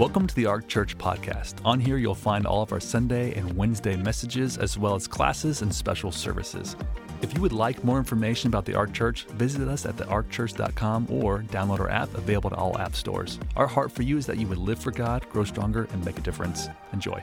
[0.00, 1.56] Welcome to the Ark Church podcast.
[1.62, 5.60] On here, you'll find all of our Sunday and Wednesday messages, as well as classes
[5.60, 6.74] and special services.
[7.20, 11.40] If you would like more information about the Ark Church, visit us at thearkchurch.com or
[11.40, 13.38] download our app available to all app stores.
[13.56, 16.16] Our heart for you is that you would live for God, grow stronger, and make
[16.16, 16.68] a difference.
[16.94, 17.22] Enjoy.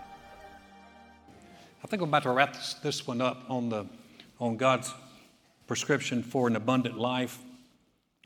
[1.83, 3.87] I think I'm about to wrap this, this one up on, the,
[4.39, 4.93] on God's
[5.65, 7.39] prescription for an abundant life.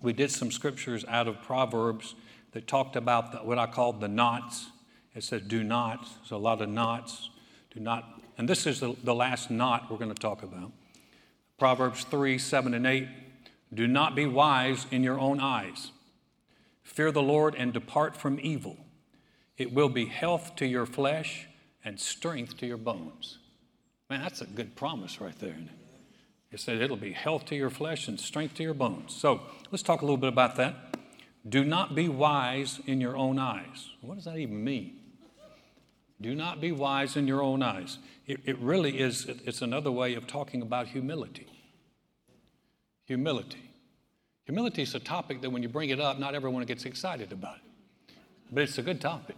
[0.01, 2.15] We did some scriptures out of Proverbs
[2.51, 4.67] that talked about the, what I called the knots.
[5.15, 6.07] It says do not.
[6.19, 7.29] There's a lot of knots.
[7.73, 8.21] Do not.
[8.37, 10.71] And this is the, the last knot we're going to talk about.
[11.57, 13.07] Proverbs 3 7 and 8.
[13.73, 15.91] Do not be wise in your own eyes.
[16.83, 18.77] Fear the Lord and depart from evil.
[19.57, 21.47] It will be health to your flesh
[21.85, 23.37] and strength to your bones.
[24.09, 25.55] Man, that's a good promise right there.
[26.51, 29.15] It said it'll be health to your flesh and strength to your bones.
[29.15, 30.90] So let's talk a little bit about that.
[31.47, 33.89] Do not be wise in your own eyes.
[34.01, 34.97] What does that even mean?
[36.21, 37.97] Do not be wise in your own eyes.
[38.27, 41.47] It, it really is, it's another way of talking about humility.
[43.05, 43.71] Humility.
[44.45, 47.55] Humility is a topic that when you bring it up, not everyone gets excited about
[47.55, 48.13] it.
[48.51, 49.35] But it's a good topic.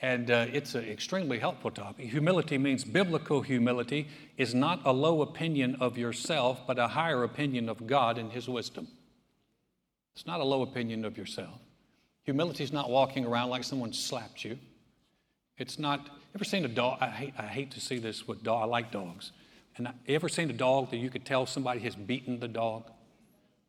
[0.00, 2.06] And uh, it's an extremely helpful topic.
[2.10, 7.68] Humility means biblical humility is not a low opinion of yourself, but a higher opinion
[7.68, 8.88] of God and His wisdom.
[10.18, 11.60] It's not a low opinion of yourself.
[12.24, 14.58] Humility is not walking around like someone slapped you.
[15.58, 16.98] It's not, ever seen a dog?
[17.00, 18.64] I hate, I hate to see this with dog.
[18.64, 19.30] I like dogs.
[19.76, 22.90] And I, ever seen a dog that you could tell somebody has beaten the dog?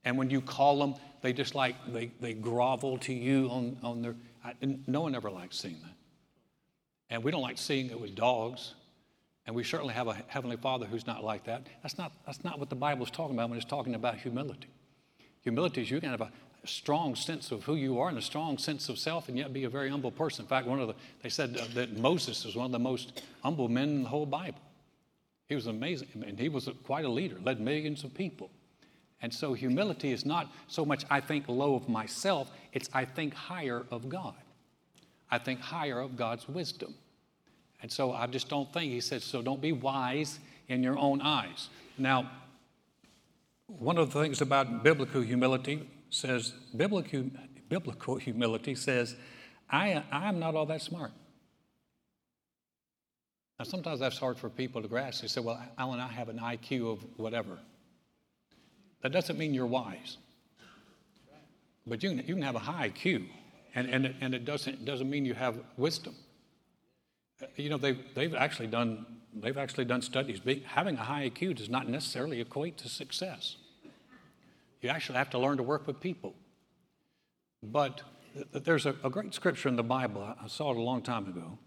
[0.04, 4.02] And when you call them, they just like, they, they grovel to you on, on
[4.02, 4.54] their, I,
[4.88, 5.94] no one ever likes seeing that.
[7.12, 8.74] And we don't like seeing it with dogs.
[9.46, 11.68] And we certainly have a Heavenly Father who's not like that.
[11.84, 14.70] That's not, that's not what the Bible is talking about when it's talking about humility.
[15.42, 16.32] Humility is you can have a
[16.66, 19.64] strong sense of who you are and a strong sense of self and yet be
[19.64, 20.44] a very humble person.
[20.44, 23.70] In fact, one of the, they said that Moses is one of the most humble
[23.70, 24.60] men in the whole Bible.
[25.48, 28.52] He was amazing, and he was quite a leader, led millions of people.
[29.22, 33.34] And so humility is not so much I think low of myself, it's I think
[33.34, 34.36] higher of God.
[35.32, 36.94] I think higher of God's wisdom.
[37.82, 41.22] And so I just don't think, he says, so don't be wise in your own
[41.22, 41.70] eyes.
[41.98, 42.30] Now,
[43.78, 47.30] one of the things about biblical humility says, biblical,
[47.70, 49.16] biblical humility says,
[49.70, 51.12] I, I'm not all that smart.
[53.60, 55.22] Now, sometimes that's hard for people to grasp.
[55.22, 57.60] They say, well, Alan, I have an IQ of whatever.
[59.02, 60.18] That doesn't mean you're wise.
[61.86, 63.26] But you can, you can have a high IQ,
[63.76, 66.16] and, and, it, and it doesn't, doesn't mean you have wisdom.
[67.56, 70.40] You know, they've, they've, actually done, they've actually done studies.
[70.66, 73.58] Having a high IQ does not necessarily equate to success.
[74.82, 76.34] You actually have to learn to work with people.
[77.62, 78.02] But
[78.54, 80.36] there's a, a great scripture in the Bible.
[80.42, 81.58] I saw it a long time ago.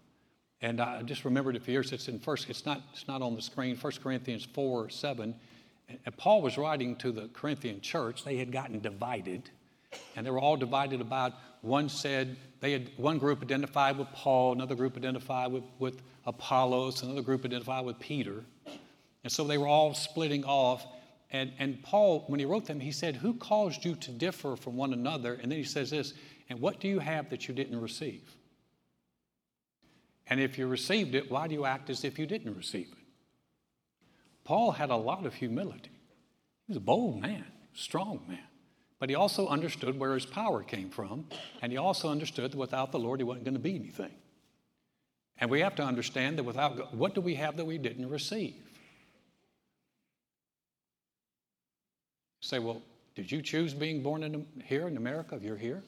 [0.61, 1.91] And I just remembered it for years.
[1.91, 5.35] It's in first, it's not, it's not on the screen, 1 Corinthians 4, 7.
[5.89, 8.23] And Paul was writing to the Corinthian church.
[8.23, 9.49] They had gotten divided.
[10.15, 14.53] And they were all divided about one said they had one group identified with Paul,
[14.53, 18.43] another group identified with, with Apollos, another group identified with Peter.
[19.23, 20.85] And so they were all splitting off.
[21.31, 24.75] And, and Paul, when he wrote them, he said, Who caused you to differ from
[24.75, 25.33] one another?
[25.35, 26.13] And then he says this,
[26.49, 28.29] And what do you have that you didn't receive?
[30.27, 32.97] And if you received it, why do you act as if you didn't receive it?
[34.43, 35.91] Paul had a lot of humility.
[36.67, 38.39] He was a bold man, strong man.
[39.03, 41.27] But he also understood where his power came from,
[41.61, 44.13] and he also understood that without the Lord, he wasn't going to be anything.
[45.37, 48.07] And we have to understand that without God, what do we have that we didn't
[48.07, 48.55] receive?
[52.39, 52.81] say, well,
[53.13, 55.83] did you choose being born in, here in America if you're here?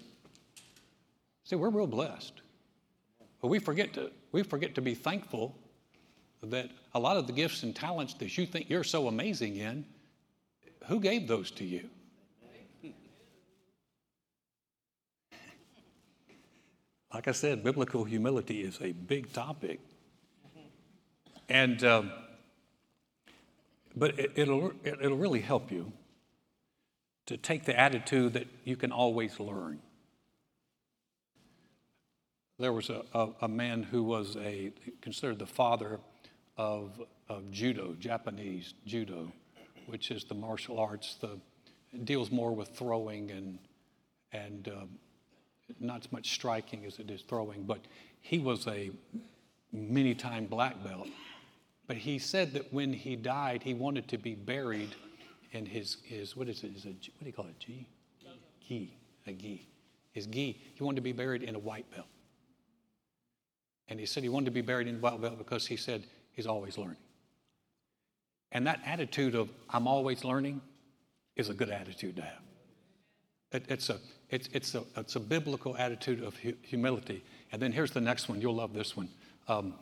[1.46, 2.42] See, we're real blessed.
[3.42, 5.56] But we forget to, we forget to be thankful
[6.44, 9.86] that a lot of the gifts and talents that you think you're so amazing in,
[10.88, 11.90] who gave those to you?
[17.14, 19.80] Like I said, biblical humility is a big topic.
[21.48, 22.12] And, um,
[23.96, 25.92] but it, will it'll really help you
[27.28, 29.80] to take the attitude that you can always learn.
[32.58, 36.00] There was a, a, a man who was a, considered the father
[36.58, 39.32] of, of judo, Japanese judo,
[39.86, 41.16] which is the martial arts.
[41.16, 41.40] The,
[42.04, 43.58] deals more with throwing and,
[44.32, 44.90] and um,
[45.80, 47.80] not as much striking as it is throwing, but
[48.22, 48.92] he was a
[49.72, 51.08] many time black belt.
[51.88, 54.96] But he said that when he died, he wanted to be buried
[55.52, 56.76] in his, his what is it?
[56.76, 57.60] Is it what do you call it?
[57.60, 57.88] G?
[58.68, 58.98] Gi.
[59.28, 59.68] A gi.
[60.12, 60.60] His gi.
[60.74, 62.08] He wanted to be buried in a white belt.
[63.88, 66.04] And he said he wanted to be buried in a white Belt because he said
[66.32, 66.98] he's always learning.
[68.52, 70.62] And that attitude of I'm always learning
[71.36, 72.42] is a good attitude to have.
[73.56, 74.00] It, it's, a,
[74.30, 77.24] it's, it's, a, it's a biblical attitude of hu- humility.
[77.54, 78.42] And then here's the next one.
[78.42, 79.08] You'll love this one.
[79.48, 79.76] Um,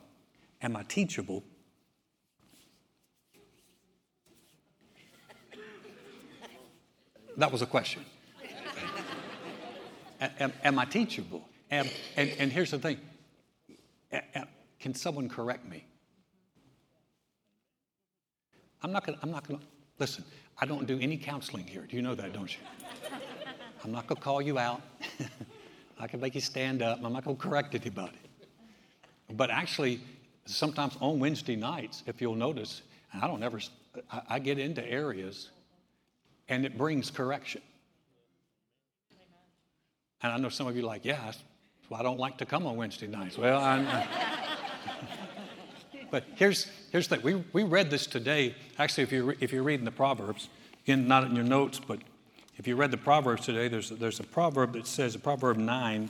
[0.62, 1.42] am I teachable?
[7.36, 8.04] That was a question.
[10.38, 11.48] am, am, I teachable?
[11.72, 12.98] Am, and, and here's the thing
[14.78, 15.84] can someone correct me?
[18.82, 19.66] I'm not going to, I'm not going to,
[19.98, 20.24] listen,
[20.58, 21.86] I don't do any counseling here.
[21.88, 22.62] Do you know that, don't you?
[23.84, 24.80] I'm not going to call you out.
[26.00, 26.98] I can make you stand up.
[27.04, 28.18] I'm not going to correct anybody.
[29.30, 30.00] But actually,
[30.46, 32.80] sometimes on Wednesday nights, if you'll notice,
[33.12, 33.60] I don't ever,
[34.10, 35.50] I, I get into areas
[36.48, 37.60] and it brings correction.
[40.22, 41.38] And I know some of you are like, yeah, that's
[41.88, 43.36] why I don't like to come on Wednesday nights.
[43.36, 43.86] Well, I'm.
[46.10, 47.24] but here's, here's the thing.
[47.24, 48.54] We, we read this today.
[48.78, 50.48] Actually, if, you if you're reading the Proverbs,
[50.84, 51.98] again, not in your notes, but
[52.56, 56.08] if you read the Proverbs today, there's, there's a proverb that says, Proverb 9,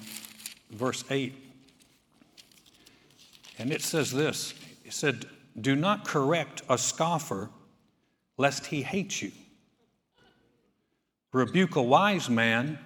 [0.71, 1.35] verse 8.
[3.59, 4.55] And it says this
[4.85, 5.27] It said,
[5.59, 7.51] Do not correct a scoffer,
[8.37, 9.33] lest he hate you.
[11.33, 12.79] Rebuke a wise man,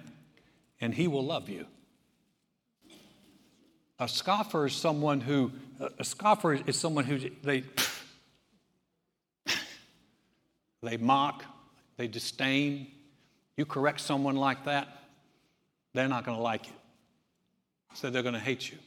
[0.79, 1.65] and he will love you.
[3.99, 5.51] A scoffer is someone who,
[5.99, 7.63] a scoffer is someone who they,
[10.81, 11.43] they mock,
[11.97, 12.87] they disdain.
[13.59, 14.87] You correct someone like that,
[15.93, 16.73] they're not going to like it.
[17.93, 18.77] So they're going to hate you.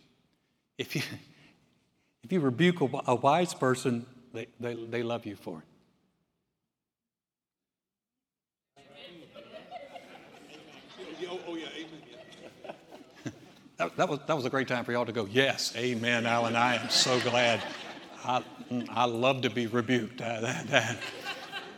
[0.78, 1.02] If you,
[2.24, 5.64] if you rebuke a, a wise person, they, they, they love you for it.
[13.76, 16.56] That, that, was, that was a great time for y'all to go, Yes, amen, Alan.
[16.56, 17.60] I am so glad.
[18.24, 18.42] I,
[18.88, 20.22] I love to be rebuked.
[20.22, 20.98] Uh, that, that,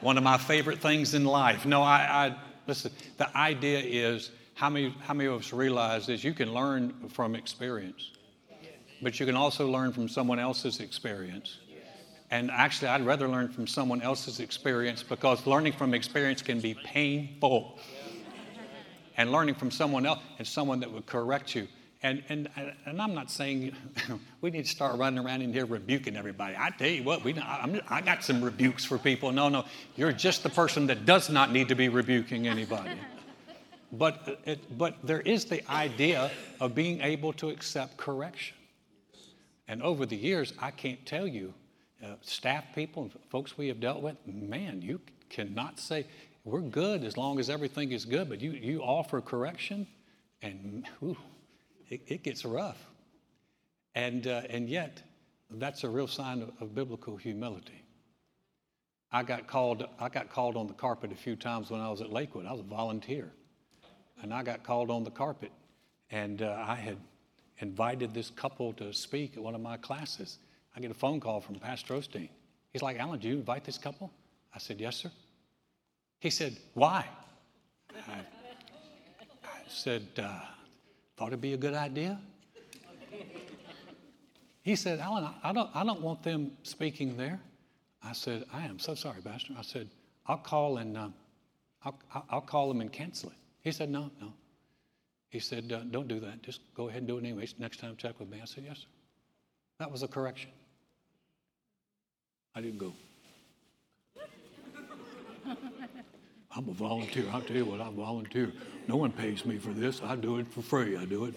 [0.00, 1.66] one of my favorite things in life.
[1.66, 6.22] No, I, I listen, the idea is how many, how many of us realize is
[6.22, 8.12] you can learn from experience,
[9.02, 11.58] but you can also learn from someone else's experience.
[12.30, 16.74] And actually, I'd rather learn from someone else's experience because learning from experience can be
[16.84, 17.78] painful.
[19.16, 21.68] And learning from someone else and someone that would correct you
[22.04, 22.50] and, and,
[22.84, 23.72] and I'm not saying
[24.42, 26.54] we need to start running around in here rebuking everybody.
[26.56, 29.32] I tell you what, we, I'm, I got some rebukes for people.
[29.32, 29.64] No, no,
[29.96, 32.90] you're just the person that does not need to be rebuking anybody.
[33.92, 36.30] but, it, but there is the idea
[36.60, 38.56] of being able to accept correction.
[39.66, 41.54] And over the years, I can't tell you,
[42.04, 46.04] uh, staff people and folks we have dealt with, man, you cannot say,
[46.44, 49.86] we're good as long as everything is good, but you, you offer correction,
[50.42, 51.16] and whew,
[51.88, 52.86] it, it gets rough.
[53.94, 55.02] And, uh, and yet,
[55.50, 57.82] that's a real sign of, of, biblical humility.
[59.12, 62.00] I got, called, I got called on the carpet a few times when I was
[62.00, 62.46] at Lakewood.
[62.46, 63.30] I was a volunteer.
[64.22, 65.52] And I got called on the carpet.
[66.10, 66.96] And uh, I had
[67.58, 70.38] invited this couple to speak at one of my classes.
[70.76, 72.28] I get a phone call from Pastor Osteen.
[72.72, 74.10] He's like, Alan, do you invite this couple?
[74.52, 75.10] I said, Yes, sir.
[76.18, 77.06] He said, Why?
[78.08, 80.40] I, I said, uh,
[81.16, 82.18] Thought it'd be a good idea.
[84.62, 87.38] He said, Alan, I don't, I don't want them speaking there.
[88.02, 89.54] I said, I am so sorry, Pastor.
[89.58, 89.90] I said,
[90.26, 91.08] I'll call and uh,
[91.84, 91.98] I'll,
[92.30, 93.36] I'll call them and cancel it.
[93.60, 94.32] He said, No, no.
[95.28, 96.42] He said, uh, Don't do that.
[96.42, 97.46] Just go ahead and do it anyway.
[97.58, 98.40] Next time, check with me.
[98.40, 98.86] I said, Yes, sir.
[99.78, 100.50] That was a correction.
[102.54, 102.92] I didn't go.
[106.56, 107.24] I'm a volunteer.
[107.32, 108.52] I'll tell you what, I volunteer.
[108.86, 110.00] No one pays me for this.
[110.02, 110.96] I do it for free.
[110.96, 111.34] I do it.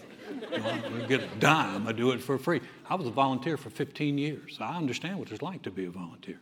[0.52, 1.88] You know, I get a dime.
[1.88, 2.60] I do it for free.
[2.88, 4.58] I was a volunteer for 15 years.
[4.60, 6.40] I understand what it's like to be a volunteer.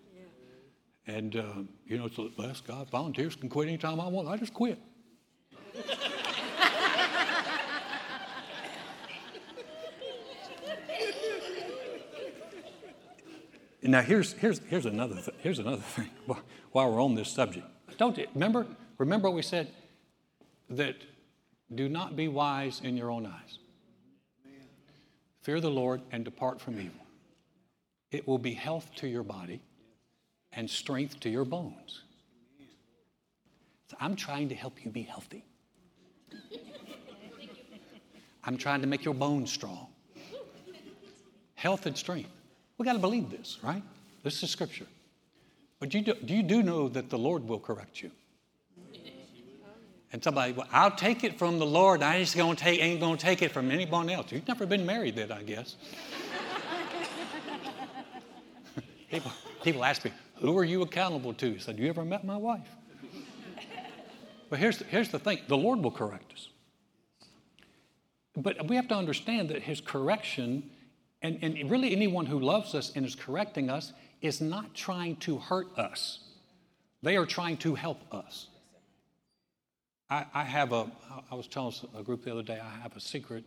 [1.06, 4.28] And, uh, you know, it's the last God, volunteers can quit anytime I want.
[4.28, 4.78] I just quit.
[13.82, 16.10] now, here's, here's, here's, another th- here's another thing
[16.72, 17.66] while we're on this subject.
[17.98, 18.66] Don't remember?
[18.98, 19.72] Remember we said
[20.70, 20.96] that
[21.74, 23.58] do not be wise in your own eyes.
[25.42, 27.06] Fear the Lord and depart from evil.
[28.10, 29.60] It will be health to your body
[30.52, 32.02] and strength to your bones.
[33.90, 35.44] So I'm trying to help you be healthy.
[38.42, 39.88] I'm trying to make your bones strong.
[41.54, 42.30] Health and strength.
[42.78, 43.82] We got to believe this, right?
[44.22, 44.86] This is scripture.
[45.78, 48.10] But you do, you do know that the Lord will correct you.
[50.12, 52.02] And somebody, well, I'll take it from the Lord.
[52.02, 54.32] I just gonna take, ain't going to take it from anyone else.
[54.32, 55.76] You've never been married then, I guess.
[59.10, 59.30] People,
[59.62, 61.54] people ask me, Who are you accountable to?
[61.54, 62.68] I said, You ever met my wife?
[64.48, 66.48] But here's the, here's the thing the Lord will correct us.
[68.36, 70.70] But we have to understand that His correction,
[71.22, 75.38] and, and really anyone who loves us and is correcting us, is not trying to
[75.38, 76.20] hurt us.
[77.02, 78.48] They are trying to help us.
[80.08, 80.90] I, I have a,
[81.30, 83.44] I was telling a group the other day, I have a secret,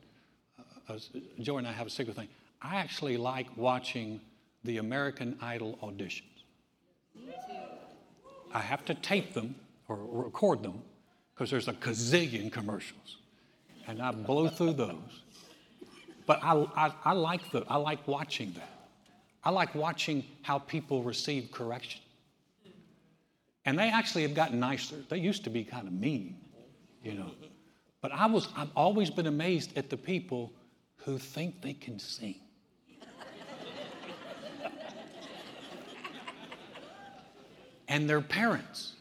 [0.88, 0.98] uh,
[1.40, 2.28] Joey and I have a secret thing.
[2.62, 4.20] I actually like watching
[4.64, 6.24] the American Idol auditions.
[8.54, 9.56] I have to tape them
[9.88, 10.82] or record them
[11.34, 13.18] because there's a gazillion commercials.
[13.88, 15.24] And I blow through those.
[16.26, 18.79] But I, I, I, like the, I like watching that.
[19.44, 22.02] I like watching how people receive correction.
[23.66, 24.96] And they actually have gotten nicer.
[25.10, 26.38] They used to be kind of mean,
[27.04, 27.32] you know.
[28.02, 30.54] But I was, I've always been amazed at the people
[30.98, 32.36] who think they can sing.
[37.88, 38.96] and their parents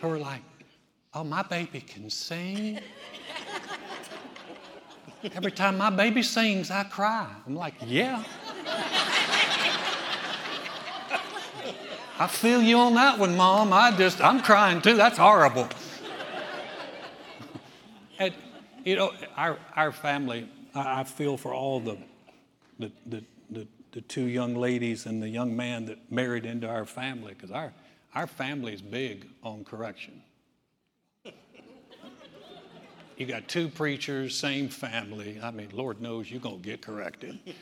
[0.00, 0.42] who are like,
[1.14, 2.80] oh, my baby can sing.
[5.34, 7.28] Every time my baby sings, I cry.
[7.46, 8.24] I'm like, yeah.
[12.22, 13.72] I feel you on that one, Mom.
[13.72, 14.94] I just, I'm crying too.
[14.94, 15.68] That's horrible.
[18.20, 18.32] and,
[18.84, 21.98] you know, our, our family, I, I feel for all the,
[22.78, 26.86] the, the, the, the two young ladies and the young man that married into our
[26.86, 27.72] family, because our,
[28.14, 30.22] our family is big on correction.
[33.16, 35.38] You got two preachers, same family.
[35.40, 37.38] I mean, Lord knows you're going to get corrected.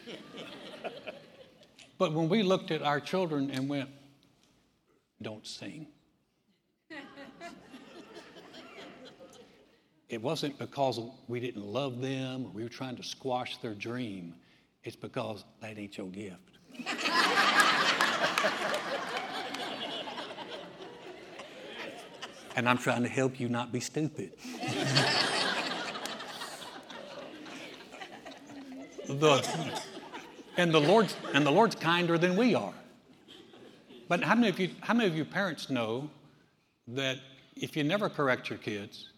[1.98, 3.90] but when we looked at our children and went,
[5.22, 5.86] don't sing.
[10.08, 14.34] it wasn't because we didn't love them we were trying to squash their dream.
[14.82, 16.58] It's because that ain't your gift.
[22.56, 24.32] and I'm trying to help you not be stupid.
[29.06, 29.66] the,
[30.56, 32.74] and the Lord's and the Lord's kinder than we are.
[34.10, 36.10] But how many of you how many of you parents know
[36.88, 37.18] that
[37.54, 39.08] if you never correct your kids,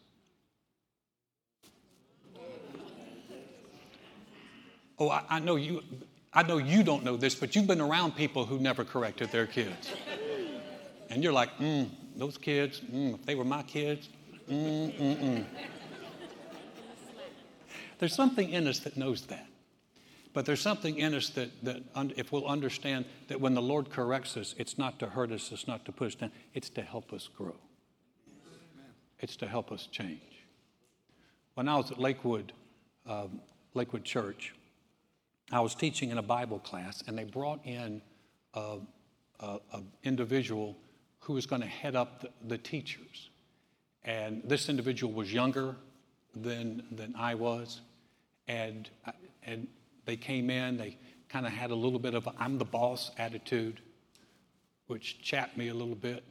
[4.98, 5.82] Oh, I, I, know you.
[6.34, 9.46] I know you don't know this, but you've been around people who never corrected their
[9.46, 9.90] kids,
[11.08, 12.80] and you're like, mm, those kids.
[12.80, 14.10] Mm, if they were my kids,
[14.48, 15.44] mm, mm, mm.
[17.98, 19.46] There's something in us that knows that.
[20.32, 21.82] But there's something in us that, that
[22.16, 25.68] if we'll understand that when the Lord corrects us, it's not to hurt us, it's
[25.68, 27.56] not to push us down, it's to help us grow.
[29.18, 30.20] It's to help us change.
[31.54, 32.52] When I was at Lakewood,
[33.06, 33.40] um,
[33.74, 34.54] Lakewood Church,
[35.50, 38.00] I was teaching in a Bible class, and they brought in
[38.54, 38.86] an
[40.02, 40.76] individual
[41.20, 43.30] who was going to head up the, the, teachers.
[44.04, 45.76] And this individual was younger
[46.34, 47.80] than, than I was.
[48.48, 48.90] And,
[49.44, 49.68] and
[50.04, 53.10] they came in, they kind of had a little bit of i am the boss
[53.18, 53.80] attitude,
[54.86, 56.24] which chapped me a little bit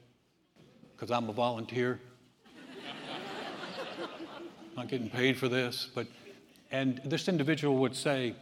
[0.95, 1.99] because I'm a volunteer.
[3.99, 6.07] I'm not getting paid for this, but
[6.71, 8.35] and this individual would say,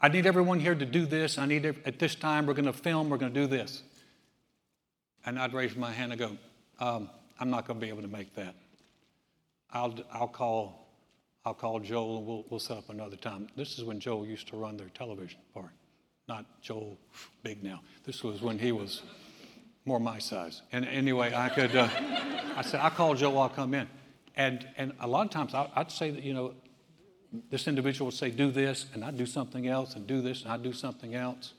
[0.00, 1.38] I need everyone here to do this.
[1.38, 3.82] I need, at this time, we're going to film, we're going to do this.
[5.24, 6.36] And I'd raise my hand and go,
[6.78, 7.08] um,
[7.40, 8.54] I'm not going to be able to make that.
[9.72, 10.83] I'll, I'll, call,
[11.44, 13.48] I'll call Joel and we'll, we'll set up another time.
[13.56, 15.72] This is when Joel used to run their television part,
[16.28, 16.98] not Joel
[17.42, 17.82] big now.
[18.04, 19.02] This was when he was
[19.84, 20.62] more my size.
[20.72, 21.88] And anyway, I could, uh,
[22.56, 23.88] I said, I'll call Joel, I'll come in.
[24.36, 26.54] And, and a lot of times I, I'd say that, you know,
[27.50, 30.52] this individual would say, do this, and I'd do something else, and do this, and
[30.52, 31.52] I'd do something else.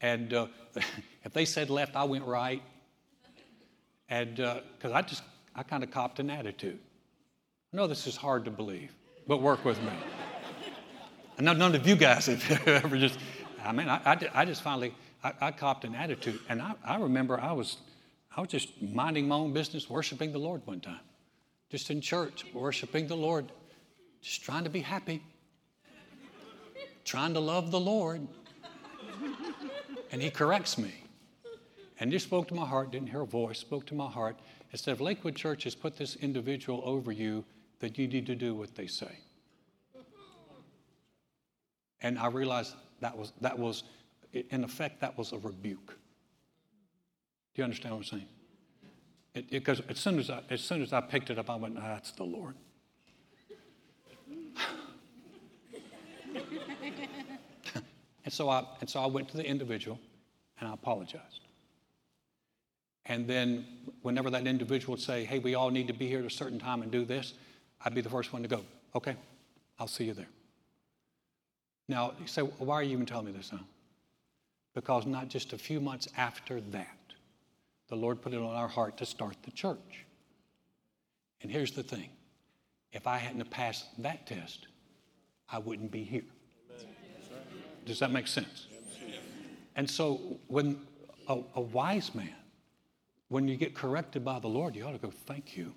[0.00, 0.46] And uh,
[1.24, 2.62] if they said left, I went right.
[4.08, 5.22] And because uh, I just,
[5.54, 6.78] I kind of copped an attitude.
[7.72, 8.92] I know this is hard to believe,
[9.28, 9.92] but work with me.
[11.36, 13.20] and none of you guys have ever just,
[13.64, 16.40] I mean, I, I, I just finally, I, I, copped an attitude.
[16.48, 17.76] And I, I remember I was,
[18.36, 21.00] I was just minding my own business, worshiping the Lord one time.
[21.70, 23.52] Just in church, worshiping the Lord
[24.20, 25.22] just trying to be happy,
[27.04, 28.26] trying to love the Lord.
[30.10, 30.92] And he corrects me.
[32.00, 34.38] And just spoke to my heart, didn't hear a voice, spoke to my heart.
[34.70, 37.44] Instead of Lakewood Church has put this individual over you,
[37.80, 39.18] that you need to do what they say.
[42.00, 43.84] And I realized that was, that was
[44.32, 45.96] in effect, that was a rebuke.
[47.54, 48.26] Do you understand what I'm saying?
[49.50, 51.88] Because as soon as I, as soon as I picked it up, I went, ah,
[51.88, 52.54] that's the Lord.
[58.24, 59.98] and so I and so I went to the individual
[60.60, 61.40] and I apologized.
[63.06, 63.64] And then,
[64.02, 66.58] whenever that individual would say, Hey, we all need to be here at a certain
[66.58, 67.34] time and do this,
[67.84, 68.62] I'd be the first one to go,
[68.94, 69.16] Okay,
[69.78, 70.28] I'll see you there.
[71.88, 73.64] Now, you say, Why are you even telling me this now?
[74.74, 76.96] Because not just a few months after that,
[77.88, 80.04] the Lord put it on our heart to start the church.
[81.42, 82.10] And here's the thing
[82.92, 84.66] if I hadn't passed that test,
[85.50, 86.24] I wouldn't be here.
[87.86, 88.66] Does that make sense?
[89.76, 90.80] And so, when
[91.28, 92.34] a, a wise man
[93.28, 95.74] when you get corrected by the Lord, you ought to go, Thank you.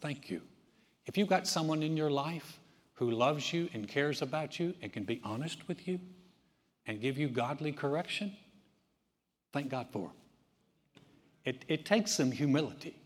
[0.00, 0.42] Thank you.
[1.06, 2.58] If you've got someone in your life
[2.94, 6.00] who loves you and cares about you and can be honest with you
[6.86, 8.34] and give you godly correction,
[9.52, 10.16] thank God for them.
[11.44, 12.96] It, it takes some humility.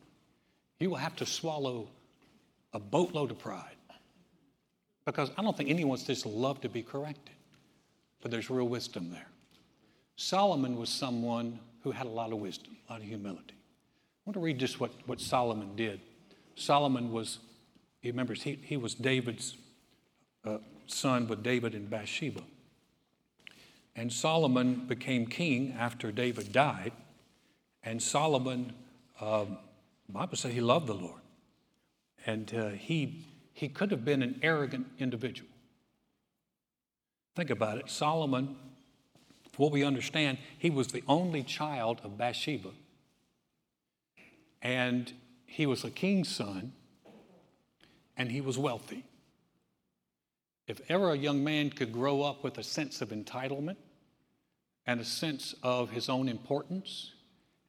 [0.78, 1.88] You will have to swallow
[2.72, 3.74] a boatload of pride
[5.04, 7.34] because I don't think anyone's just love to be corrected,
[8.20, 9.26] but there's real wisdom there.
[10.16, 13.54] Solomon was someone who had a lot of wisdom, a lot of humility.
[13.54, 16.00] I want to read just what, what Solomon did.
[16.56, 17.38] Solomon was,
[18.00, 19.56] he remembers, he, he was David's
[20.44, 22.42] uh, son with David and Bathsheba.
[23.96, 26.92] And Solomon became king after David died.
[27.82, 28.72] And Solomon,
[29.20, 29.56] the
[30.08, 31.20] Bible says he loved the Lord.
[32.24, 35.50] And uh, he, he could have been an arrogant individual.
[37.34, 37.90] Think about it.
[37.90, 38.56] Solomon
[39.58, 42.70] what we understand, he was the only child of Bathsheba.
[44.62, 45.12] And
[45.46, 46.72] he was a king's son,
[48.18, 49.04] and he was wealthy.
[50.66, 53.76] If ever a young man could grow up with a sense of entitlement
[54.86, 57.12] and a sense of his own importance,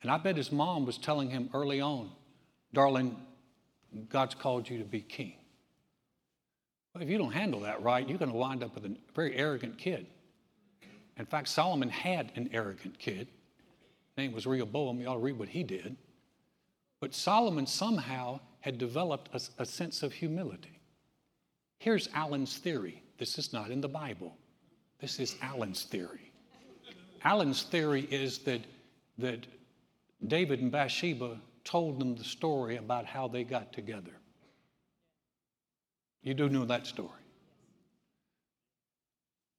[0.01, 2.09] and I bet his mom was telling him early on,
[2.73, 3.15] darling,
[4.09, 5.35] God's called you to be king.
[6.93, 9.35] Well, if you don't handle that right, you're going to wind up with a very
[9.35, 10.07] arrogant kid.
[11.17, 13.27] In fact, Solomon had an arrogant kid.
[13.27, 14.99] His name was Rehoboam.
[14.99, 15.95] You ought to read what he did.
[16.99, 20.79] But Solomon somehow had developed a, a sense of humility.
[21.79, 23.01] Here's Alan's theory.
[23.17, 24.37] This is not in the Bible.
[24.99, 26.31] This is Alan's theory.
[27.23, 28.61] Alan's theory is that,
[29.17, 29.45] that
[30.25, 34.11] David and Bathsheba told them the story about how they got together.
[36.21, 37.09] You do know that story.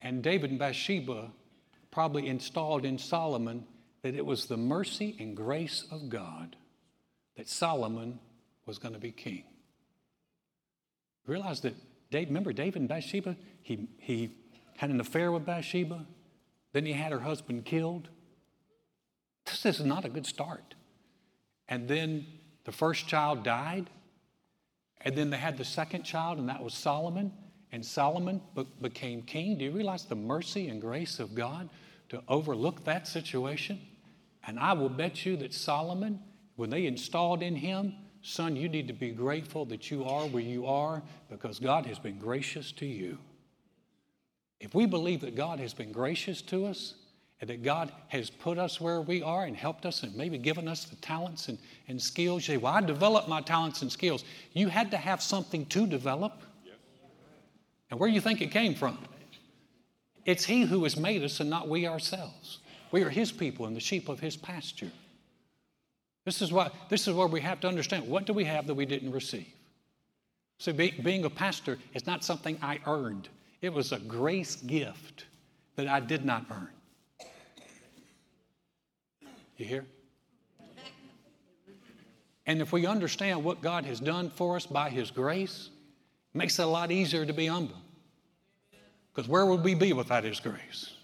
[0.03, 1.31] And David and Bathsheba
[1.91, 3.67] probably installed in Solomon
[4.03, 6.57] that it was the mercy and grace of God
[7.37, 8.19] that Solomon
[8.71, 9.43] was going to be king.
[11.27, 11.75] Realize that,
[12.13, 13.37] Dave, remember David and Bathsheba?
[13.63, 14.31] He, he
[14.77, 16.07] had an affair with Bathsheba,
[16.73, 18.09] then he had her husband killed.
[19.45, 20.77] This is not a good start.
[21.69, 22.27] And then
[22.65, 23.91] the first child died,
[25.01, 27.33] and then they had the second child, and that was Solomon
[27.73, 28.41] and Solomon
[28.81, 29.59] became king.
[29.59, 31.69] Do you realize the mercy and grace of God
[32.09, 33.81] to overlook that situation?
[34.47, 36.21] And I will bet you that Solomon,
[36.57, 40.43] when they installed in him, son, you need to be grateful that you are where
[40.43, 43.19] you are because God has been gracious to you.
[44.61, 46.95] If we believe that God has been gracious to us,
[47.41, 50.69] and that God has put us where we are and helped us and maybe given
[50.69, 52.47] us the talents and, and skills.
[52.47, 54.25] You say, Well, I developed my talents and skills.
[54.53, 56.43] You had to have something to develop.
[57.91, 58.99] And where do you think it came from?
[60.27, 62.59] It's He who has made us and not we ourselves.
[62.93, 64.91] We are His people and the sheep of His pasture.
[66.25, 68.75] This is, what, this is where we have to understand what do we have that
[68.75, 69.49] we didn't receive?
[70.59, 73.29] So, be, being a pastor is not something I earned,
[73.63, 75.25] it was a grace gift
[75.77, 76.69] that I did not earn.
[79.57, 79.87] You hear?
[82.47, 85.71] And if we understand what God has done for us by His grace,
[86.35, 87.77] it makes it a lot easier to be humble.
[89.15, 90.95] Because where would we be without His grace?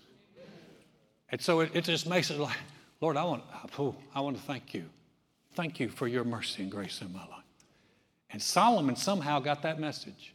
[1.30, 2.56] And so it, it just makes it like,
[3.00, 3.44] Lord, I want,
[3.78, 4.84] oh, I want to thank you.
[5.56, 7.30] Thank you for your mercy and grace in my life.
[8.30, 10.34] And Solomon somehow got that message.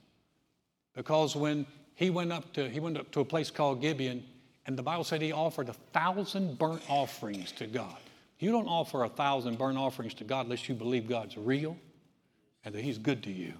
[0.95, 4.23] Because when he went up to, he went up to a place called Gibeon,
[4.65, 7.97] and the Bible said he offered a thousand burnt offerings to God.
[8.39, 11.77] You don't offer a thousand burnt offerings to God unless you believe God's real
[12.65, 13.53] and that He's good to you.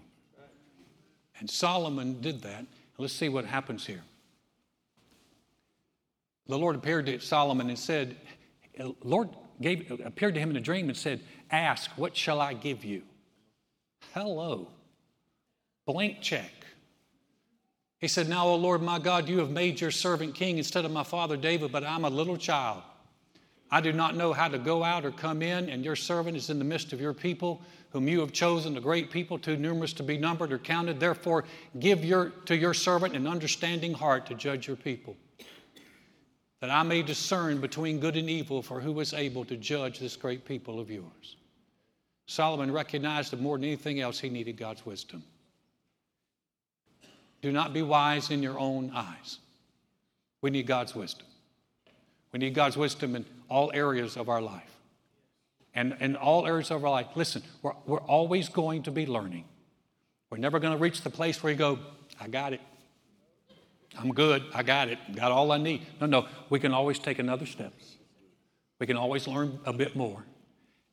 [1.39, 2.65] And Solomon did that.
[2.97, 4.03] Let's see what happens here.
[6.47, 8.15] The Lord appeared to Solomon and said,
[9.03, 9.29] Lord
[9.61, 13.03] gave, appeared to him in a dream and said, Ask, what shall I give you?
[14.13, 14.67] Hello.
[15.85, 16.51] Blank check.
[17.99, 20.91] He said, Now, O Lord my God, you have made your servant king instead of
[20.91, 22.81] my father David, but I'm a little child.
[23.69, 26.49] I do not know how to go out or come in, and your servant is
[26.49, 29.93] in the midst of your people, whom you have chosen, a great people, too numerous
[29.93, 30.99] to be numbered or counted.
[30.99, 31.45] Therefore,
[31.79, 35.15] give your, to your servant an understanding heart to judge your people.
[36.61, 40.15] That I may discern between good and evil, for who is able to judge this
[40.15, 41.35] great people of yours?
[42.27, 45.23] Solomon recognized that more than anything else, he needed God's wisdom.
[47.41, 49.39] Do not be wise in your own eyes.
[50.41, 51.27] We need God's wisdom.
[52.31, 54.69] We need God's wisdom in all areas of our life.
[55.73, 59.45] And in all areas of our life, listen, we're, we're always going to be learning.
[60.29, 61.79] We're never going to reach the place where you go,
[62.19, 62.61] I got it.
[63.97, 64.43] I'm good.
[64.53, 64.99] I got it.
[65.15, 65.85] Got all I need.
[65.99, 66.27] No, no.
[66.49, 67.73] We can always take another step.
[68.79, 70.23] We can always learn a bit more.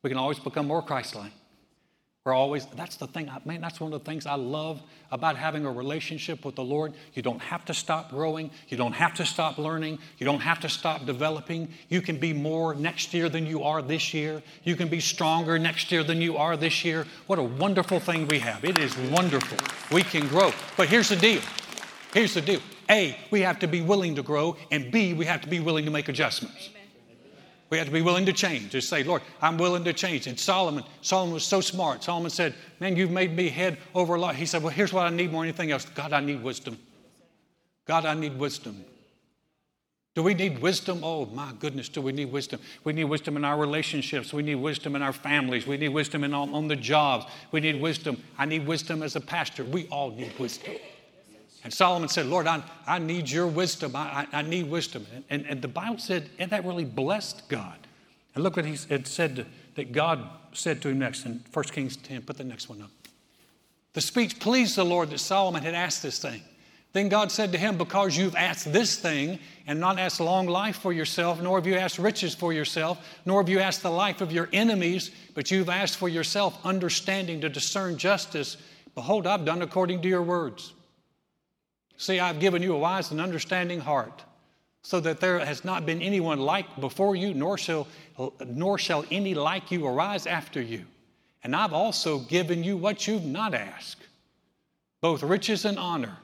[0.03, 1.31] We can always become more Christ like.
[2.25, 5.37] We're always, that's the thing, I, man, that's one of the things I love about
[5.37, 6.93] having a relationship with the Lord.
[7.13, 8.51] You don't have to stop growing.
[8.67, 9.99] You don't have to stop learning.
[10.17, 11.69] You don't have to stop developing.
[11.87, 14.43] You can be more next year than you are this year.
[14.63, 17.07] You can be stronger next year than you are this year.
[17.25, 18.65] What a wonderful thing we have.
[18.65, 19.57] It is wonderful.
[19.91, 20.51] We can grow.
[20.75, 21.41] But here's the deal.
[22.13, 22.61] Here's the deal.
[22.89, 25.85] A, we have to be willing to grow, and B, we have to be willing
[25.85, 26.69] to make adjustments.
[27.69, 28.71] We have to be willing to change.
[28.71, 30.25] Just say, Lord, I'm willing to change.
[30.25, 32.03] And Solomon, Solomon was so smart.
[32.03, 34.35] Solomon said, Man, you've made me head over a lot.
[34.35, 35.85] He said, Well, here's what I need more than anything else.
[35.85, 36.79] God, I need wisdom.
[37.85, 38.83] God, I need wisdom.
[40.15, 41.01] Do we need wisdom?
[41.03, 42.59] Oh my goodness, do we need wisdom?
[42.83, 44.33] We need wisdom in our relationships.
[44.33, 45.67] We need wisdom in our families.
[45.67, 47.25] We need wisdom in, on, on the jobs.
[47.51, 48.21] We need wisdom.
[48.37, 49.63] I need wisdom as a pastor.
[49.63, 50.73] We all need wisdom.
[51.63, 53.95] And Solomon said, Lord, I, I need your wisdom.
[53.95, 55.05] I, I, I need wisdom.
[55.29, 57.75] And, and the Bible said, and that really blessed God.
[58.33, 59.45] And look what he it said
[59.75, 62.21] that God said to him next in 1 Kings 10.
[62.21, 62.91] Put the next one up.
[63.93, 66.41] The speech pleased the Lord that Solomon had asked this thing.
[66.91, 70.77] Then God said to him, Because you've asked this thing, and not asked long life
[70.77, 74.21] for yourself, nor have you asked riches for yourself, nor have you asked the life
[74.21, 78.57] of your enemies, but you've asked for yourself understanding to discern justice,
[78.95, 80.73] behold, I've done according to your words.
[81.99, 84.23] See, I've given you a wise and understanding heart,
[84.83, 87.87] so that there has not been anyone like before you, nor shall,
[88.47, 90.85] nor shall any like you arise after you.
[91.43, 94.07] And I've also given you what you've not asked,
[95.01, 96.15] both riches and honor,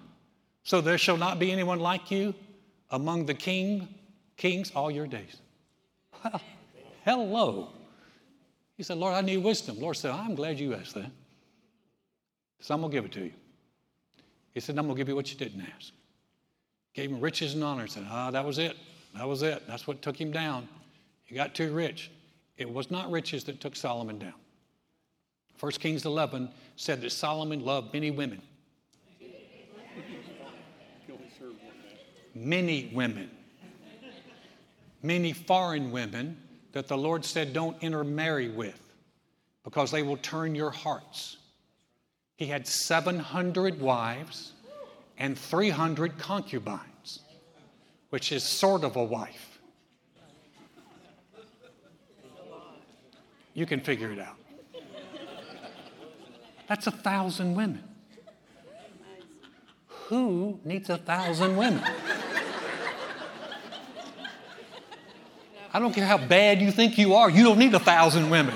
[0.63, 2.33] so there shall not be anyone like you
[2.91, 3.89] among the king,
[4.38, 5.41] kings all your days.
[6.23, 6.41] Well,
[7.03, 7.69] hello.
[8.77, 9.81] He said, Lord, I need wisdom.
[9.81, 11.11] Lord said, I'm glad you asked that.
[12.61, 13.33] So I'm going to give it to you.
[14.55, 15.91] He said, I'm going to give you what you didn't ask.
[16.93, 17.87] Gave him riches and honor.
[17.87, 18.77] Said, ah, that was it.
[19.13, 19.67] That was it.
[19.67, 20.67] That's what took him down.
[21.25, 22.09] He got too rich.
[22.57, 24.33] It was not riches that took Solomon down.
[25.59, 28.41] 1 Kings 11 said that Solomon loved many women.
[32.33, 33.29] many women.
[35.03, 36.37] Many foreign women
[36.71, 38.79] that the Lord said don't intermarry with
[39.63, 41.37] because they will turn your hearts.
[42.38, 44.54] He had 700 wives
[45.17, 47.21] and 300 concubines,
[48.10, 49.60] which is sort of a wife.
[53.54, 54.36] You can figure it out.
[56.67, 57.84] That's a thousand women.
[59.88, 61.82] Who needs a thousand women?
[65.74, 68.56] I don't care how bad you think you are, you don't need a thousand women.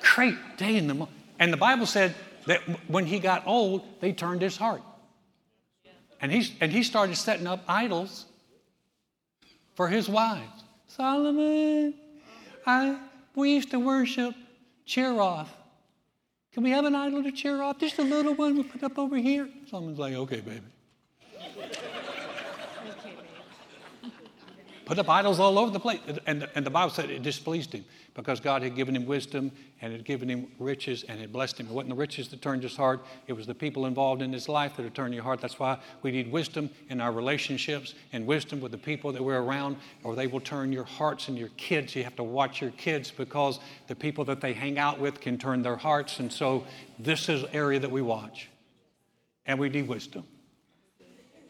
[0.00, 1.17] Great day in the morning.
[1.38, 2.14] And the Bible said
[2.46, 4.82] that when he got old, they turned his heart.
[6.20, 8.26] And he, and he started setting up idols
[9.74, 10.64] for his wives.
[10.88, 11.94] Solomon,
[12.66, 12.98] I,
[13.36, 14.34] we used to worship
[14.86, 15.46] Cheroff.
[16.52, 17.78] Can we have an idol to Cheroff?
[17.78, 19.48] Just a little one we put up over here.
[19.70, 20.62] Solomon's like, okay, baby.
[24.88, 26.00] Put up idols all over the place.
[26.26, 29.92] And, and the Bible said it displeased him because God had given him wisdom and
[29.92, 31.66] had given him riches and had blessed him.
[31.66, 34.48] It wasn't the riches that turned his heart, it was the people involved in his
[34.48, 35.42] life that had turned your heart.
[35.42, 39.42] That's why we need wisdom in our relationships and wisdom with the people that we're
[39.42, 41.94] around, or they will turn your hearts and your kids.
[41.94, 45.36] You have to watch your kids because the people that they hang out with can
[45.36, 46.18] turn their hearts.
[46.18, 46.64] And so
[46.98, 48.48] this is area that we watch.
[49.44, 50.24] And we need wisdom.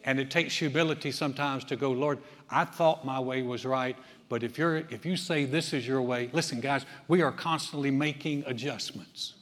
[0.05, 2.19] And it takes humility sometimes to go, Lord,
[2.51, 3.97] I thought my way was right,
[4.29, 7.91] but if, you're, if you say this is your way, listen, guys, we are constantly
[7.91, 9.35] making adjustments.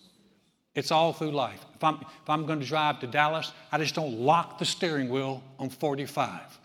[0.75, 1.65] It's all through life.
[1.75, 5.09] If I'm, if I'm going to drive to Dallas, I just don't lock the steering
[5.09, 6.41] wheel on 45.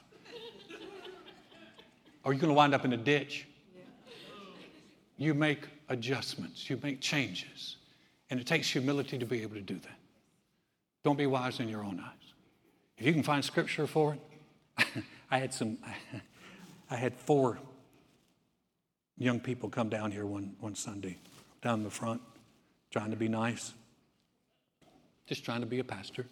[2.25, 3.47] Are you going to wind up in a ditch?
[5.17, 7.77] You make adjustments, you make changes.
[8.30, 9.99] And it takes humility to be able to do that.
[11.04, 12.34] Don't be wise in your own eyes.
[12.97, 15.77] If you can find scripture for it, I had some,
[16.91, 17.58] I had four
[19.17, 21.17] young people come down here one, one Sunday,
[21.62, 22.21] down in the front,
[22.91, 23.73] trying to be nice,
[25.25, 26.25] just trying to be a pastor.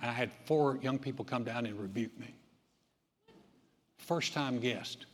[0.00, 2.34] I had four young people come down and rebuke me.
[3.96, 5.06] first time guest,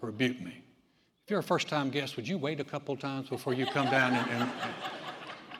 [0.00, 0.62] rebuke me.
[1.24, 3.90] If you're a first time guest, would you wait a couple times before you come
[3.90, 4.50] down and, and,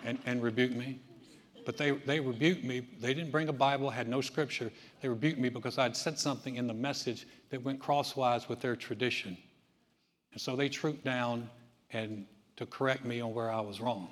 [0.04, 1.00] and, and rebuke me?
[1.64, 2.80] But they, they rebuked me.
[3.00, 4.70] They didn't bring a Bible, had no scripture.
[5.00, 8.76] They rebuked me because I'd said something in the message that went crosswise with their
[8.76, 9.36] tradition.
[10.32, 11.48] And so they trooped down
[11.92, 14.08] and to correct me on where I was wrong.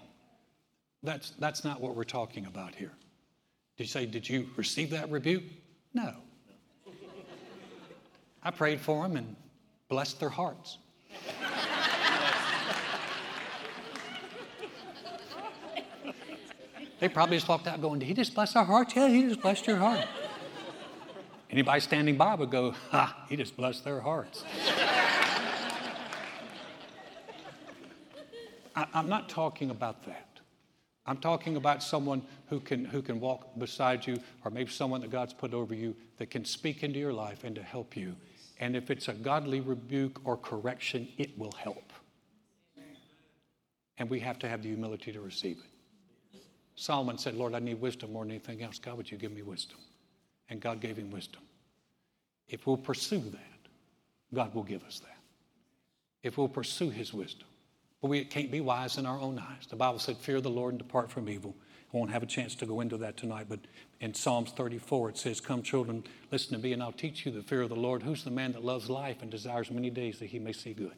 [1.02, 2.92] That's, that's not what we're talking about here.
[3.76, 5.44] Did you say, Did you receive that rebuke?
[5.94, 6.14] No.
[8.42, 9.36] I prayed for them and
[9.88, 10.78] blessed their hearts.
[17.02, 18.94] They probably just walked out going, Did he just bless our hearts?
[18.94, 20.06] Yeah, he just blessed your heart.
[21.50, 24.44] Anybody standing by would go, Ha, he just blessed their hearts.
[28.76, 30.28] I, I'm not talking about that.
[31.04, 35.10] I'm talking about someone who can, who can walk beside you, or maybe someone that
[35.10, 38.14] God's put over you that can speak into your life and to help you.
[38.60, 41.92] And if it's a godly rebuke or correction, it will help.
[43.98, 45.71] And we have to have the humility to receive it.
[46.74, 48.78] Solomon said, Lord, I need wisdom more than anything else.
[48.78, 49.78] God, would you give me wisdom?
[50.48, 51.42] And God gave him wisdom.
[52.48, 53.70] If we'll pursue that,
[54.34, 55.18] God will give us that.
[56.22, 57.46] If we'll pursue his wisdom.
[58.00, 59.66] But we can't be wise in our own eyes.
[59.68, 61.54] The Bible said, Fear the Lord and depart from evil.
[61.92, 63.60] I won't have a chance to go into that tonight, but
[64.00, 67.42] in Psalms 34 it says, Come, children, listen to me, and I'll teach you the
[67.42, 68.02] fear of the Lord.
[68.02, 70.94] Who's the man that loves life and desires many days that he may see good?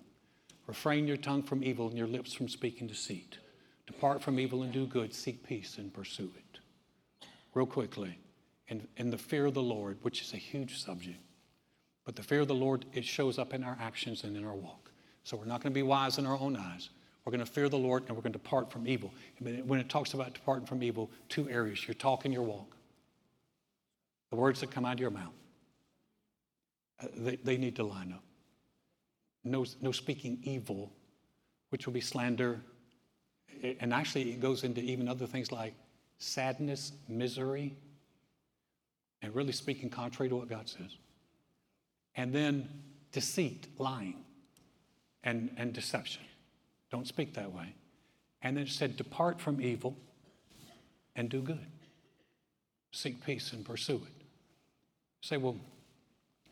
[0.66, 3.38] Refrain your tongue from evil and your lips from speaking deceit.
[3.86, 5.12] Depart from evil and do good.
[5.12, 6.60] Seek peace and pursue it.
[7.52, 8.18] Real quickly,
[8.68, 11.18] in, in the fear of the Lord, which is a huge subject,
[12.04, 14.54] but the fear of the Lord, it shows up in our actions and in our
[14.54, 14.90] walk.
[15.22, 16.90] So we're not going to be wise in our own eyes.
[17.24, 19.12] We're going to fear the Lord and we're going to depart from evil.
[19.40, 22.76] When it talks about departing from evil, two areas your talk and your walk.
[24.30, 25.32] The words that come out of your mouth,
[27.02, 28.22] uh, they, they need to line up.
[29.44, 30.92] No, no speaking evil,
[31.70, 32.60] which will be slander.
[33.80, 35.74] And actually, it goes into even other things like
[36.18, 37.74] sadness, misery,
[39.22, 40.96] and really speaking contrary to what God says.
[42.16, 42.68] And then
[43.12, 44.24] deceit, lying
[45.22, 46.22] and, and deception.
[46.90, 47.74] Don't speak that way.
[48.42, 49.96] And then it said, Depart from evil
[51.16, 51.66] and do good.
[52.92, 54.24] Seek peace and pursue it.
[55.20, 55.56] Say, well,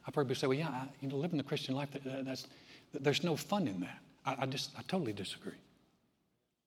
[0.06, 2.46] I've heard people say, well, yeah, I, you know, living the Christian life, that, that's,
[2.92, 3.98] there's no fun in that.
[4.24, 5.52] I, I just, I totally disagree.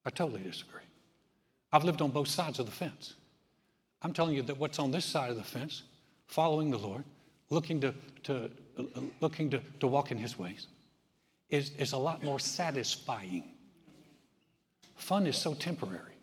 [0.06, 0.82] I totally disagree.
[1.72, 3.16] I've lived on both sides of the fence.
[4.02, 5.84] I'm telling you that what's on this side of the fence,
[6.28, 7.04] following the Lord,
[7.50, 8.84] looking to, to, uh,
[9.20, 10.68] looking to, to walk in His ways,
[11.50, 13.44] is, is a lot more satisfying.
[14.96, 16.14] Fun is so temporary.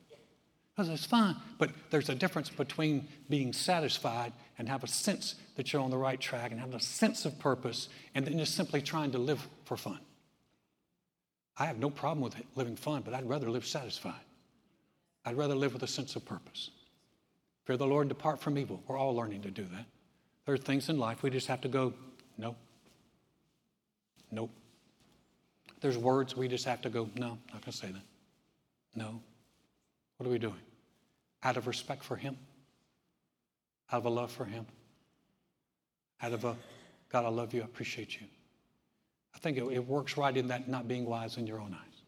[0.75, 5.71] Because it's fun, but there's a difference between being satisfied and have a sense that
[5.73, 8.81] you're on the right track and have a sense of purpose and then just simply
[8.81, 10.01] trying to live for fun.
[11.57, 14.15] I have no problem with living fun, but I'd rather live satisfied.
[15.25, 16.71] I'd rather live with a sense of purpose.
[17.65, 18.83] Fear the Lord, and depart from evil.
[18.87, 19.85] We're all learning to do that.
[20.47, 21.95] There are things in life we just have to go,
[22.37, 22.57] no,
[24.31, 24.51] nope.
[25.81, 28.03] There's words we just have to go, no, not going to say that.
[28.95, 29.21] No.
[30.17, 30.61] What are we doing?
[31.45, 32.37] Out of respect for Him,
[33.91, 34.67] out of a love for Him,
[36.21, 36.57] out of a,
[37.11, 38.27] God, I love you, I appreciate you.
[39.35, 42.03] I think it, it works right in that not being wise in your own eyes.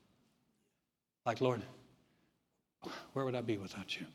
[1.27, 1.63] Like, Lord,
[3.13, 4.07] where would I be without you?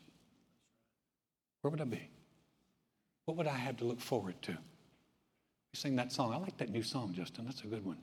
[1.62, 2.08] Where would I be?
[3.24, 4.52] What would I have to look forward to?
[4.52, 6.32] You sing that song.
[6.32, 7.44] I like that new song, Justin.
[7.44, 7.98] That's a good one.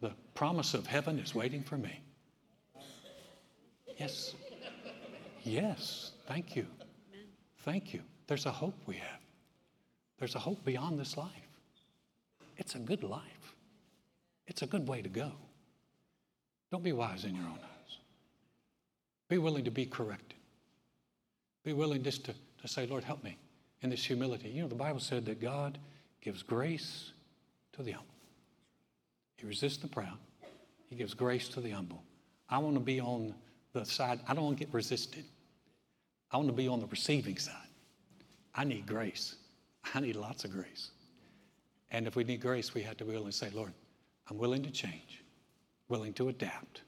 [0.00, 2.00] The promise of heaven is waiting for me.
[3.98, 4.34] Yes.
[5.42, 6.12] Yes.
[6.26, 6.66] Thank you.
[7.64, 8.02] Thank you.
[8.26, 9.20] There's a hope we have.
[10.18, 11.30] There's a hope beyond this life.
[12.56, 13.55] It's a good life.
[14.46, 15.32] It's a good way to go.
[16.70, 17.98] Don't be wise in your own eyes.
[19.28, 20.38] Be willing to be corrected.
[21.64, 23.36] Be willing just to, to say, Lord, help me
[23.82, 24.48] in this humility.
[24.48, 25.78] You know, the Bible said that God
[26.20, 27.12] gives grace
[27.72, 28.14] to the humble.
[29.36, 30.18] He resists the proud.
[30.88, 32.02] He gives grace to the humble.
[32.48, 33.34] I want to be on
[33.72, 35.24] the side, I don't want to get resisted.
[36.30, 37.54] I want to be on the receiving side.
[38.54, 39.36] I need grace.
[39.94, 40.90] I need lots of grace.
[41.90, 43.72] And if we need grace, we have to be willing to say, Lord,
[44.28, 45.22] I'm willing to change,
[45.88, 46.82] willing to adapt,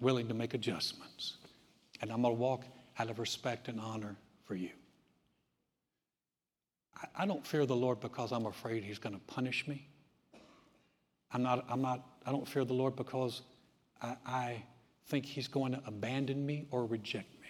[0.00, 1.36] willing to make adjustments.
[2.00, 2.64] And I'm going to walk
[2.98, 4.70] out of respect and honor for you.
[7.16, 9.86] I, don't fear the Lord because I'm afraid He's going to punish me.
[11.32, 13.42] I'm not, I'm not, I don't fear the Lord because
[14.02, 14.62] I, I
[15.06, 17.48] think He's going to abandon me or reject me.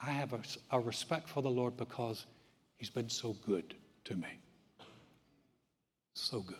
[0.00, 2.26] I have a, a respect for the Lord because
[2.76, 4.38] He's been so good to me.
[6.14, 6.56] So good.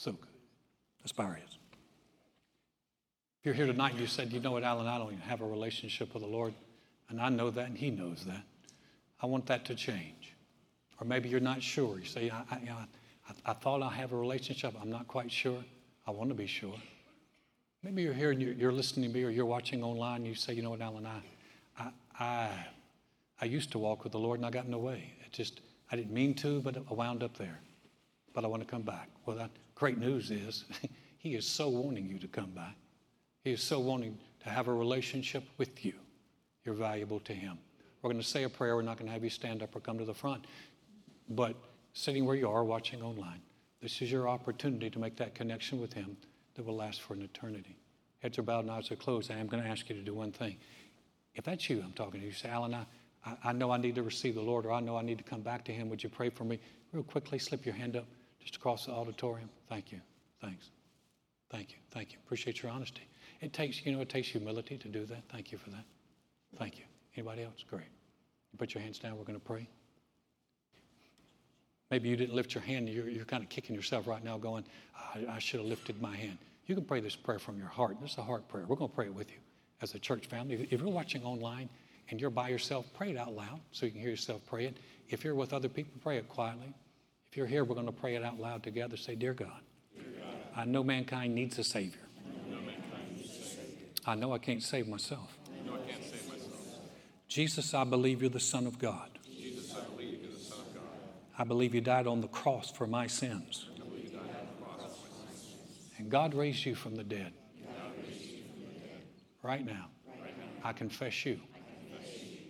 [0.00, 1.14] So good.
[1.14, 1.34] Bow.
[1.36, 1.44] If
[3.44, 5.46] you're here tonight and you said, you know what, Alan, I don't even have a
[5.46, 6.54] relationship with the Lord,
[7.10, 8.42] and I know that and He knows that,
[9.20, 10.32] I want that to change.
[10.98, 11.98] Or maybe you're not sure.
[11.98, 12.86] You say, I, I,
[13.28, 14.74] I, I thought I have a relationship.
[14.80, 15.62] I'm not quite sure.
[16.06, 16.80] I want to be sure.
[17.82, 20.34] Maybe you're here and you're, you're listening to me or you're watching online and you
[20.34, 21.20] say, you know what, Alan, I,
[21.78, 22.48] I, I,
[23.42, 25.12] I used to walk with the Lord and I got in the way.
[25.26, 25.60] It just,
[25.92, 27.60] I didn't mean to, but I wound up there.
[28.32, 29.10] But I want to come back.
[29.26, 30.66] Well, that great news is
[31.20, 32.70] He is so wanting you to come by.
[33.44, 35.92] He is so wanting to have a relationship with you.
[36.64, 37.58] You're valuable to Him.
[38.00, 38.74] We're going to say a prayer.
[38.74, 40.46] We're not going to have you stand up or come to the front.
[41.28, 41.56] But
[41.92, 43.42] sitting where you are, watching online,
[43.82, 46.16] this is your opportunity to make that connection with Him
[46.54, 47.76] that will last for an eternity.
[48.22, 49.30] Heads are bowed and eyes are closed.
[49.30, 50.56] I am going to ask you to do one thing.
[51.34, 52.32] If that's you, I'm talking to you.
[52.32, 52.86] Say, Alan, I,
[53.44, 55.42] I, know I need to receive the Lord, or I know I need to come
[55.42, 55.90] back to Him.
[55.90, 56.60] Would you pray for me?
[56.92, 58.06] Real quickly, slip your hand up
[58.40, 59.50] just across the auditorium.
[59.68, 60.00] Thank you.
[60.40, 60.70] Thanks.
[61.50, 61.76] Thank you.
[61.90, 62.18] Thank you.
[62.24, 63.02] Appreciate your honesty.
[63.40, 65.22] It takes, you know, it takes humility to do that.
[65.30, 65.84] Thank you for that.
[66.58, 66.84] Thank you.
[67.16, 67.64] Anybody else?
[67.68, 67.88] Great.
[68.52, 69.16] You put your hands down.
[69.16, 69.68] We're going to pray.
[71.90, 72.88] Maybe you didn't lift your hand.
[72.88, 74.64] You're, you're kind of kicking yourself right now, going,
[75.14, 76.38] I, I should have lifted my hand.
[76.66, 77.96] You can pray this prayer from your heart.
[78.00, 78.64] This is a heart prayer.
[78.66, 79.38] We're going to pray it with you
[79.82, 80.68] as a church family.
[80.70, 81.68] If you're watching online
[82.10, 84.76] and you're by yourself, pray it out loud so you can hear yourself pray it.
[85.08, 86.72] If you're with other people, pray it quietly.
[87.30, 88.96] If you're here, we're going to pray it out loud together.
[88.96, 89.60] Say, Dear God,
[89.94, 92.00] Dear God I know mankind needs a Savior.
[94.04, 95.38] I know I can't save myself.
[97.28, 99.10] Jesus, I believe you're the Son of God.
[99.24, 100.82] Jesus, I believe you're the Son of God.
[101.38, 103.68] I believe you died on the cross for my sins.
[105.98, 107.32] And God raised you from the dead.
[109.44, 109.86] Right now,
[110.64, 111.38] I confess you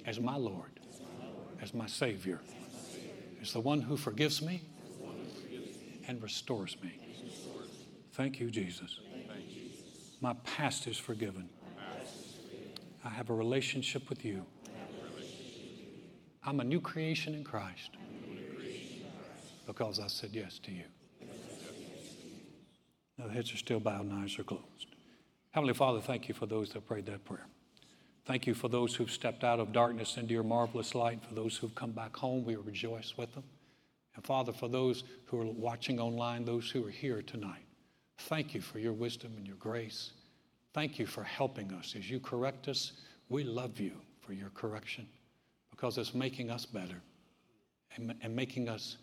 [0.07, 0.81] as my Lord,
[1.61, 2.40] as my Savior,
[3.43, 4.62] as the one who forgives me
[6.11, 6.90] and restores me.
[8.14, 8.99] Thank you, Jesus.
[10.20, 11.49] My past is forgiven.
[13.05, 14.44] I have a relationship with you.
[16.44, 17.90] I'm a new creation in Christ
[19.66, 20.85] because I said yes to you.
[23.16, 24.64] Now, the heads are still bowed and eyes are closed.
[25.53, 27.46] Heavenly Father, thank you for those that prayed that prayer.
[28.27, 31.25] Thank you for those who've stepped out of darkness into your marvelous light.
[31.25, 33.44] For those who've come back home, we rejoice with them.
[34.14, 37.64] And Father, for those who are watching online, those who are here tonight,
[38.18, 40.12] thank you for your wisdom and your grace.
[40.73, 41.94] Thank you for helping us.
[41.96, 42.92] As you correct us,
[43.29, 45.07] we love you for your correction
[45.70, 47.01] because it's making us better
[47.96, 48.96] and, and making us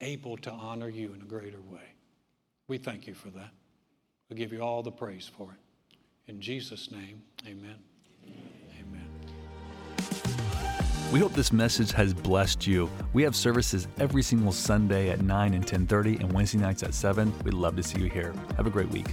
[0.00, 1.94] able to honor you in a greater way.
[2.68, 3.50] We thank you for that.
[4.28, 6.30] We give you all the praise for it.
[6.30, 7.56] In Jesus' name, amen.
[7.56, 7.89] Amen.
[11.12, 12.88] We hope this message has blessed you.
[13.14, 17.32] We have services every single Sunday at 9 and 10:30 and Wednesday nights at 7.
[17.42, 18.32] We'd love to see you here.
[18.56, 19.12] Have a great week.